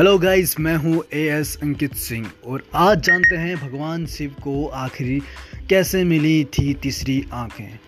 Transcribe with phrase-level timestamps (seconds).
[0.00, 4.66] Hello guys मैं हूँ A S Ankit Singh और आज जानते हैं भगवान शिव को
[4.66, 5.20] आखिरी
[5.70, 7.78] कैसे मिली थी तीसरी आँखें।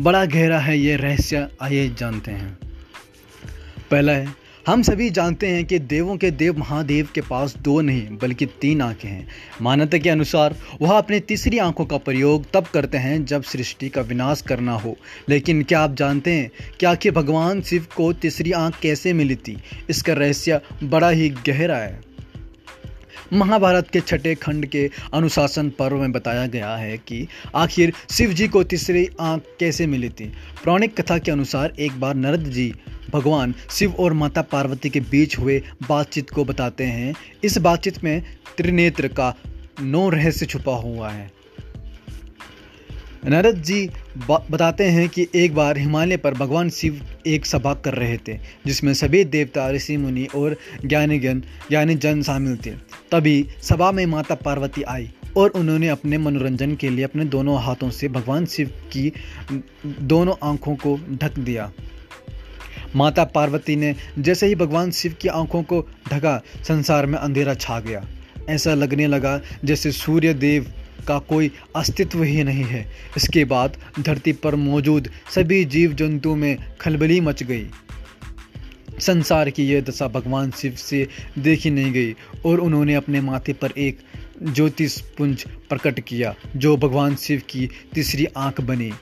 [0.00, 2.58] बड़ा गहरा है ये रहस्य, आइए जानते हैं।
[3.90, 4.34] पहला है
[4.66, 8.80] हम सभी जानते हैं कि देवों के देव महादेव के पास दो नहीं, बल्कि तीन
[8.80, 9.28] आँखें हैं।
[9.62, 14.00] मान्यता के अनुसार, वह अपनी तीसरी आँखों का प्रयोग तब करते हैं जब सृष्टि का
[14.00, 14.96] विनाश करना हो।
[15.28, 16.50] लेकिन क्या आप जानते हैं
[16.80, 19.58] कि आखिर भगवान शिव को तीसरी आँख कैसे मिली थी?
[19.90, 22.00] इसका रहस्य बड़ा ही गहरा है।
[23.32, 28.48] महाभारत के छठे खंड के अनुशासन पर्व में बताया गया है कि आखिर शिव जी
[28.48, 30.24] को तीसरी आँख कैसे मिली थी?
[30.64, 32.74] पौराणिक कथा के अनुसार एक बार नरद जी
[33.12, 37.14] भगवान शिव और माता पार्वती के बीच हुए बातचीत को बताते हैं।
[37.44, 38.22] इस बातचीत में
[38.56, 39.34] त्रिनेत्र का
[39.82, 41.30] नौ रहस्य छुपा हुआ है।
[43.26, 43.88] नरद जी
[44.28, 48.92] बताते हैं कि एक बार हिमालय पर भगवान शिव एक सभा कर रहे थे, जिसमें
[48.94, 50.56] सभी देवता, ऋषि मुनि और
[50.86, 52.70] ज्ञानीगण ज्ञानी जन शामिल थे।
[53.12, 57.90] तभी सभा में माता पार्वती आई और उन्होंने अपने मनोरंजन के लिए अपने दोनों हाथों
[57.90, 59.12] से भगवान शिव की,
[59.86, 61.70] दोनों आँखों को ढक दिया।
[62.96, 65.80] माता पार्वती ने जैसे ही भगवान शिव की आँखों को
[66.12, 68.04] ढका, संसार में अंधेरा छा गया।
[68.48, 70.72] ऐसा लगने लगा जैसे सूर्य देव
[71.08, 76.56] का कोई अस्तित्व ही नहीं है। इसके बाद धरती पर मौजूद सभी जीव जंतु में
[76.80, 77.66] खलबली मच गई।
[79.00, 81.06] संसार की यह दशा भगवान शिव से
[81.38, 82.14] देखी नहीं गई
[82.46, 83.98] और उन्होंने अपने माथे पर एक
[84.42, 88.92] ज्योतिष पुंज प्रकट किया, जो भगवान शिव की तीसरी आँख बनी।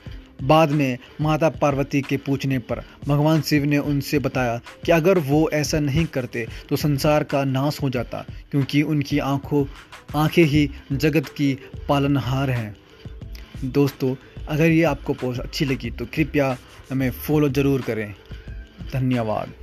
[0.41, 5.49] बाद में माता पार्वती के पूछने पर भगवान शिव ने उनसे बताया कि अगर वो
[5.53, 9.65] ऐसा नहीं करते तो संसार का नाश हो जाता, क्योंकि उनकी आँखों
[10.15, 11.53] आँखें ही जगत की
[11.89, 12.75] पालनहार हैं।
[13.65, 14.15] दोस्तों,
[14.47, 16.55] अगर ये आपको पोस्ट अच्छी लगी तो कृपया
[16.91, 18.13] हमें फॉलो ज़रूर करें।
[18.93, 19.53] धन्यवाद।